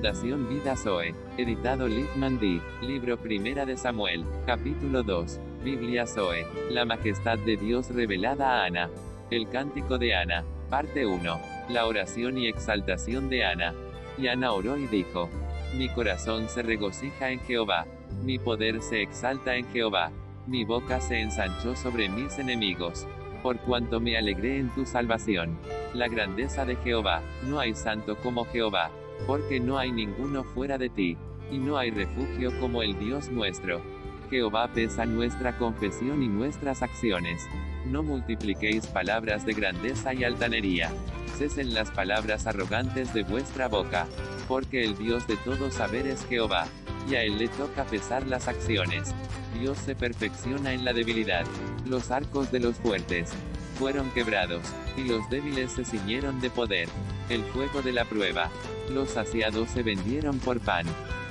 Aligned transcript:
Fundación 0.00 0.48
Vida 0.48 0.76
Zoe. 0.76 1.14
Editado 1.36 1.86
Littman 1.86 2.38
D. 2.38 2.62
Libro 2.80 3.18
Primera 3.18 3.66
de 3.66 3.76
Samuel. 3.76 4.24
Capítulo 4.46 5.02
2. 5.02 5.38
Biblia 5.62 6.06
Zoe. 6.06 6.46
La 6.70 6.86
majestad 6.86 7.38
de 7.38 7.58
Dios 7.58 7.90
revelada 7.90 8.48
a 8.48 8.64
Ana. 8.64 8.88
El 9.30 9.50
cántico 9.50 9.98
de 9.98 10.14
Ana. 10.14 10.42
Parte 10.70 11.04
1. 11.04 11.40
La 11.68 11.84
oración 11.84 12.38
y 12.38 12.46
exaltación 12.46 13.28
de 13.28 13.44
Ana. 13.44 13.74
Y 14.16 14.28
Ana 14.28 14.52
oró 14.52 14.78
y 14.78 14.86
dijo. 14.86 15.28
Mi 15.76 15.90
corazón 15.90 16.48
se 16.48 16.62
regocija 16.62 17.28
en 17.28 17.40
Jehová. 17.40 17.84
Mi 18.22 18.38
poder 18.38 18.80
se 18.80 19.02
exalta 19.02 19.56
en 19.56 19.70
Jehová. 19.70 20.12
Mi 20.46 20.64
boca 20.64 21.02
se 21.02 21.20
ensanchó 21.20 21.76
sobre 21.76 22.08
mis 22.08 22.38
enemigos. 22.38 23.06
Por 23.42 23.58
cuanto 23.58 24.00
me 24.00 24.16
alegré 24.16 24.60
en 24.60 24.70
tu 24.70 24.86
salvación. 24.86 25.58
La 25.92 26.08
grandeza 26.08 26.64
de 26.64 26.76
Jehová. 26.76 27.20
No 27.46 27.60
hay 27.60 27.74
santo 27.74 28.16
como 28.16 28.46
Jehová 28.46 28.90
porque 29.26 29.60
no 29.60 29.78
hay 29.78 29.92
ninguno 29.92 30.44
fuera 30.44 30.78
de 30.78 30.88
ti, 30.88 31.16
y 31.50 31.58
no 31.58 31.78
hay 31.78 31.90
refugio 31.90 32.52
como 32.60 32.82
el 32.82 32.98
Dios 32.98 33.30
nuestro. 33.30 33.80
Jehová 34.30 34.68
pesa 34.72 35.06
nuestra 35.06 35.58
confesión 35.58 36.22
y 36.22 36.28
nuestras 36.28 36.82
acciones. 36.82 37.42
No 37.86 38.02
multipliquéis 38.02 38.86
palabras 38.86 39.44
de 39.44 39.54
grandeza 39.54 40.14
y 40.14 40.22
altanería. 40.22 40.90
Cesen 41.36 41.74
las 41.74 41.90
palabras 41.90 42.46
arrogantes 42.46 43.12
de 43.12 43.24
vuestra 43.24 43.66
boca, 43.66 44.06
porque 44.46 44.84
el 44.84 44.96
Dios 44.96 45.26
de 45.26 45.36
todo 45.36 45.70
saber 45.70 46.06
es 46.06 46.24
Jehová, 46.26 46.66
y 47.10 47.16
a 47.16 47.22
él 47.22 47.38
le 47.38 47.48
toca 47.48 47.84
pesar 47.84 48.26
las 48.26 48.46
acciones. 48.46 49.14
Dios 49.58 49.78
se 49.78 49.96
perfecciona 49.96 50.72
en 50.72 50.84
la 50.84 50.92
debilidad. 50.92 51.44
Los 51.86 52.10
arcos 52.10 52.52
de 52.52 52.60
los 52.60 52.76
fuertes 52.76 53.32
fueron 53.78 54.10
quebrados, 54.10 54.62
y 54.96 55.08
los 55.08 55.28
débiles 55.30 55.72
se 55.72 55.84
ciñeron 55.84 56.40
de 56.40 56.50
poder. 56.50 56.88
El 57.30 57.44
fuego 57.44 57.80
de 57.80 57.92
la 57.92 58.04
prueba. 58.04 58.50
Los 58.92 59.10
saciados 59.10 59.70
se 59.70 59.84
vendieron 59.84 60.40
por 60.40 60.58
pan, 60.58 60.84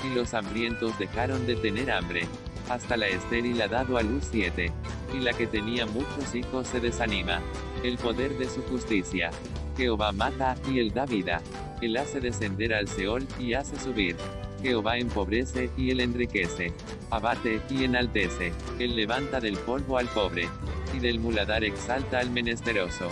y 0.10 0.16
los 0.16 0.34
hambrientos 0.34 0.98
dejaron 0.98 1.46
de 1.46 1.58
tener 1.58 1.92
hambre. 1.92 2.22
Hasta 2.70 2.96
la 2.96 3.10
estéril 3.10 3.62
ha 3.62 3.68
dado 3.68 3.98
a 3.98 4.02
luz 4.02 4.30
siete, 4.32 4.72
y 5.14 5.20
la 5.20 5.34
que 5.34 5.46
tenía 5.46 5.86
muchos 5.86 6.34
hijos 6.34 6.70
se 6.70 6.80
desanima. 6.80 7.42
El 7.84 7.98
poder 7.98 8.38
de 8.38 8.50
su 8.50 8.62
justicia. 8.62 9.32
Jehová 9.76 10.14
mata, 10.14 10.56
y 10.72 10.80
él 10.80 10.94
da 10.94 11.06
vida. 11.06 11.42
Él 11.82 11.98
hace 11.98 12.22
descender 12.22 12.74
al 12.74 12.88
Seol, 12.88 13.28
y 13.38 13.54
hace 13.54 13.78
subir. 13.78 14.16
Jehová 14.62 14.98
empobrece, 14.98 15.70
y 15.76 15.92
él 15.92 16.00
enriquece. 16.00 16.72
Abate, 17.10 17.60
y 17.70 17.84
enaltece. 17.84 18.54
Él 18.80 18.96
levanta 18.96 19.42
del 19.42 19.58
polvo 19.58 19.98
al 19.98 20.08
pobre. 20.08 20.48
Y 20.94 21.00
del 21.00 21.20
muladar 21.20 21.66
exalta 21.66 22.20
al 22.20 22.30
menesteroso 22.30 23.10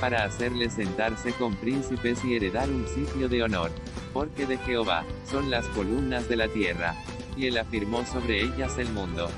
para 0.00 0.24
hacerle 0.24 0.70
sentarse 0.70 1.32
con 1.32 1.54
príncipes 1.54 2.24
y 2.24 2.34
heredar 2.34 2.68
un 2.70 2.86
sitio 2.88 3.28
de 3.28 3.42
honor. 3.42 3.70
Porque 4.12 4.46
de 4.46 4.56
Jehová 4.58 5.04
son 5.30 5.50
las 5.50 5.66
columnas 5.68 6.28
de 6.28 6.36
la 6.36 6.48
tierra, 6.48 6.94
y 7.36 7.46
él 7.46 7.58
afirmó 7.58 8.04
sobre 8.06 8.42
ellas 8.42 8.78
el 8.78 8.88
mundo. 8.90 9.28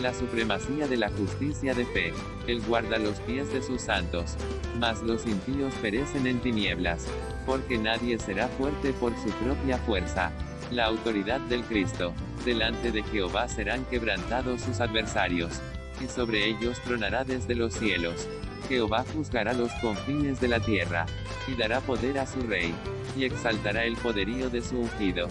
La 0.00 0.14
supremacía 0.14 0.86
de 0.86 0.96
la 0.96 1.10
justicia 1.10 1.74
de 1.74 1.84
fe. 1.84 2.12
Él 2.46 2.62
guarda 2.66 2.98
los 2.98 3.20
pies 3.20 3.52
de 3.52 3.62
sus 3.62 3.82
santos. 3.82 4.36
Mas 4.78 5.02
los 5.02 5.26
impíos 5.26 5.74
perecen 5.82 6.26
en 6.26 6.40
tinieblas. 6.40 7.06
Porque 7.44 7.76
nadie 7.76 8.18
será 8.18 8.48
fuerte 8.48 8.92
por 8.94 9.12
su 9.16 9.28
propia 9.44 9.76
fuerza. 9.78 10.32
La 10.70 10.86
autoridad 10.86 11.40
del 11.40 11.62
Cristo. 11.62 12.14
Delante 12.46 12.90
de 12.90 13.02
Jehová 13.02 13.48
serán 13.48 13.84
quebrantados 13.84 14.62
sus 14.62 14.80
adversarios. 14.80 15.60
Y 16.02 16.08
sobre 16.08 16.46
ellos 16.46 16.80
tronará 16.80 17.24
desde 17.24 17.54
los 17.54 17.74
cielos. 17.74 18.26
Jehová 18.68 19.04
juzgará 19.14 19.52
los 19.52 19.72
confines 19.80 20.40
de 20.40 20.48
la 20.48 20.60
tierra, 20.60 21.06
y 21.48 21.54
dará 21.54 21.80
poder 21.80 22.18
a 22.18 22.26
su 22.26 22.40
rey, 22.42 22.74
y 23.16 23.24
exaltará 23.24 23.84
el 23.84 23.96
poderío 23.96 24.50
de 24.50 24.62
su 24.62 24.78
ungido. 24.78 25.28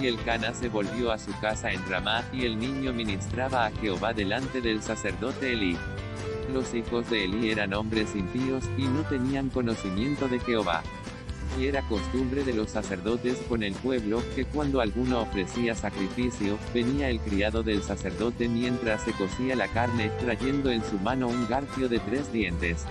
Y 0.00 0.06
el 0.06 0.22
Cana 0.24 0.54
se 0.54 0.68
volvió 0.68 1.12
a 1.12 1.18
su 1.18 1.32
casa 1.40 1.72
en 1.72 1.88
Ramá, 1.88 2.24
y 2.32 2.44
el 2.44 2.58
niño 2.58 2.92
ministraba 2.92 3.66
a 3.66 3.70
Jehová 3.70 4.12
delante 4.12 4.60
del 4.60 4.82
sacerdote 4.82 5.52
Elí. 5.52 5.76
Los 6.52 6.74
hijos 6.74 7.08
de 7.10 7.24
Elí 7.24 7.50
eran 7.50 7.74
hombres 7.74 8.14
impíos, 8.14 8.64
y 8.76 8.82
no 8.82 9.02
tenían 9.02 9.50
conocimiento 9.50 10.28
de 10.28 10.40
Jehová. 10.40 10.82
Y 11.58 11.66
era 11.66 11.82
costumbre 11.88 12.42
de 12.44 12.52
los 12.52 12.70
sacerdotes 12.70 13.38
con 13.48 13.62
el 13.62 13.74
pueblo, 13.74 14.22
que 14.34 14.44
cuando 14.44 14.80
alguno 14.80 15.20
ofrecía 15.20 15.74
sacrificio, 15.74 16.58
venía 16.72 17.08
el 17.08 17.20
criado 17.20 17.62
del 17.62 17.82
sacerdote 17.82 18.48
mientras 18.48 19.04
se 19.04 19.12
cocía 19.12 19.54
la 19.54 19.68
carne, 19.68 20.10
trayendo 20.20 20.70
en 20.70 20.82
su 20.84 20.98
mano 20.98 21.28
un 21.28 21.46
garfio 21.48 21.88
de 21.88 22.00
tres 22.00 22.32
dientes. 22.32 22.84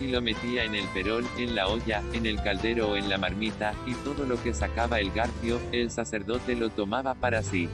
Y 0.00 0.08
lo 0.08 0.20
metía 0.20 0.64
en 0.64 0.74
el 0.74 0.86
perol, 0.88 1.24
en 1.38 1.54
la 1.54 1.68
olla, 1.68 2.02
en 2.12 2.26
el 2.26 2.42
caldero 2.42 2.90
o 2.90 2.96
en 2.96 3.08
la 3.08 3.18
marmita, 3.18 3.74
y 3.86 3.94
todo 3.94 4.24
lo 4.24 4.42
que 4.42 4.52
sacaba 4.52 4.98
el 4.98 5.12
garfio, 5.12 5.60
el 5.70 5.90
sacerdote 5.90 6.56
lo 6.56 6.70
tomaba 6.70 7.14
para 7.14 7.42
sí. 7.42 7.68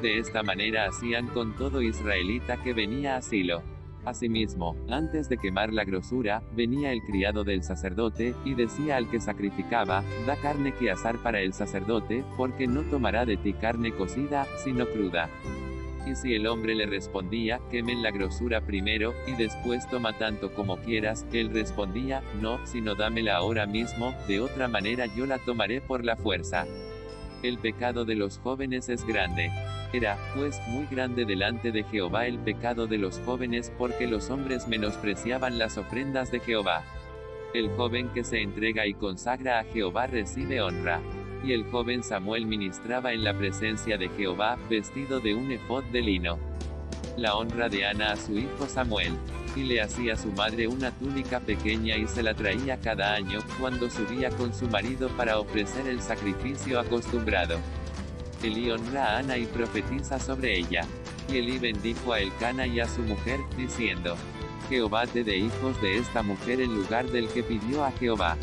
De 0.00 0.18
esta 0.18 0.42
manera 0.42 0.86
hacían 0.88 1.28
con 1.28 1.54
todo 1.56 1.82
israelita 1.82 2.60
que 2.62 2.72
venía 2.72 3.16
a 3.16 3.22
Silo. 3.22 3.62
Asimismo, 4.04 4.76
antes 4.90 5.28
de 5.28 5.38
quemar 5.38 5.72
la 5.72 5.84
grosura, 5.84 6.42
venía 6.56 6.92
el 6.92 7.02
criado 7.02 7.44
del 7.44 7.62
sacerdote, 7.62 8.34
y 8.44 8.54
decía 8.54 8.96
al 8.96 9.08
que 9.08 9.20
sacrificaba, 9.20 10.02
da 10.26 10.36
carne 10.36 10.74
que 10.74 10.90
asar 10.90 11.18
para 11.18 11.40
el 11.40 11.52
sacerdote, 11.52 12.24
porque 12.36 12.66
no 12.66 12.82
tomará 12.82 13.24
de 13.24 13.36
ti 13.36 13.52
carne 13.52 13.92
cocida, 13.92 14.46
sino 14.64 14.86
cruda. 14.86 15.30
Y 16.04 16.16
si 16.16 16.34
el 16.34 16.48
hombre 16.48 16.74
le 16.74 16.86
respondía, 16.86 17.60
quemen 17.70 18.02
la 18.02 18.10
grosura 18.10 18.60
primero, 18.60 19.14
y 19.28 19.32
después 19.32 19.88
toma 19.88 20.18
tanto 20.18 20.52
como 20.52 20.78
quieras, 20.78 21.24
él 21.32 21.50
respondía, 21.52 22.22
no, 22.40 22.58
sino 22.66 22.96
dámela 22.96 23.36
ahora 23.36 23.66
mismo, 23.66 24.12
de 24.26 24.40
otra 24.40 24.66
manera 24.66 25.06
yo 25.06 25.26
la 25.26 25.38
tomaré 25.38 25.80
por 25.80 26.04
la 26.04 26.16
fuerza. 26.16 26.66
El 27.44 27.58
pecado 27.58 28.04
de 28.04 28.16
los 28.16 28.38
jóvenes 28.38 28.88
es 28.88 29.06
grande. 29.06 29.50
Era, 29.92 30.16
pues, 30.34 30.58
muy 30.68 30.86
grande 30.86 31.26
delante 31.26 31.70
de 31.70 31.84
Jehová 31.84 32.26
el 32.26 32.38
pecado 32.38 32.86
de 32.86 32.96
los 32.96 33.20
jóvenes 33.26 33.70
porque 33.76 34.06
los 34.06 34.30
hombres 34.30 34.66
menospreciaban 34.66 35.58
las 35.58 35.76
ofrendas 35.76 36.30
de 36.30 36.40
Jehová. 36.40 36.82
El 37.52 37.68
joven 37.76 38.08
que 38.08 38.24
se 38.24 38.40
entrega 38.40 38.86
y 38.86 38.94
consagra 38.94 39.58
a 39.58 39.64
Jehová 39.64 40.06
recibe 40.06 40.62
honra. 40.62 41.02
Y 41.44 41.52
el 41.52 41.64
joven 41.70 42.02
Samuel 42.02 42.46
ministraba 42.46 43.12
en 43.12 43.22
la 43.22 43.36
presencia 43.36 43.98
de 43.98 44.08
Jehová, 44.08 44.56
vestido 44.70 45.20
de 45.20 45.34
un 45.34 45.52
efod 45.52 45.84
de 45.84 46.00
lino. 46.00 46.38
La 47.18 47.36
honra 47.36 47.68
de 47.68 47.84
Ana 47.84 48.12
a 48.12 48.16
su 48.16 48.38
hijo 48.38 48.66
Samuel 48.66 49.12
y 49.54 49.64
le 49.64 49.82
hacía 49.82 50.16
su 50.16 50.32
madre 50.32 50.66
una 50.66 50.90
túnica 50.92 51.40
pequeña 51.40 51.96
y 51.96 52.06
se 52.06 52.22
la 52.22 52.32
traía 52.32 52.80
cada 52.80 53.12
año, 53.12 53.40
cuando 53.60 53.90
subía 53.90 54.30
con 54.30 54.54
su 54.54 54.66
marido 54.68 55.10
para 55.10 55.38
ofrecer 55.38 55.86
el 55.88 56.00
sacrificio 56.00 56.80
acostumbrado. 56.80 57.58
Elí 58.42 58.70
honra 58.70 59.04
a 59.04 59.18
Ana 59.18 59.38
y 59.38 59.46
profetiza 59.46 60.18
sobre 60.18 60.58
ella. 60.58 60.86
Y 61.28 61.38
Elí 61.38 61.58
bendijo 61.58 62.12
a 62.12 62.20
Elcana 62.20 62.66
y 62.66 62.80
a 62.80 62.88
su 62.88 63.02
mujer, 63.02 63.40
diciendo, 63.56 64.16
Jehová 64.68 65.06
te 65.06 65.24
dé 65.24 65.36
hijos 65.36 65.80
de 65.82 65.98
esta 65.98 66.22
mujer 66.22 66.60
en 66.60 66.74
lugar 66.74 67.10
del 67.10 67.28
que 67.28 67.42
pidió 67.42 67.84
a 67.84 67.92
Jehová. 67.92 68.36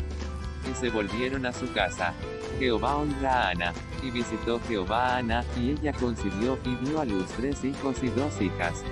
Y 0.70 0.74
se 0.74 0.90
volvieron 0.90 1.46
a 1.46 1.52
su 1.52 1.72
casa. 1.72 2.14
Jehová 2.58 2.96
honra 2.96 3.46
a 3.46 3.50
Ana, 3.50 3.72
y 4.02 4.10
visitó 4.10 4.60
Jehová 4.68 5.14
a 5.14 5.18
Ana, 5.18 5.44
y 5.58 5.70
ella 5.70 5.92
concibió 5.92 6.58
y 6.64 6.74
dio 6.84 7.00
a 7.00 7.04
luz 7.04 7.26
tres 7.36 7.64
hijos 7.64 8.02
y 8.02 8.08
dos 8.08 8.40
hijas 8.40 8.84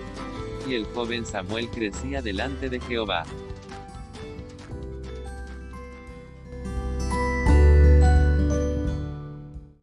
y 0.69 0.75
el 0.75 0.85
joven 0.87 1.25
Samuel 1.25 1.69
crecía 1.71 2.21
delante 2.21 2.69
de 2.69 2.81
Jehová. 2.81 3.25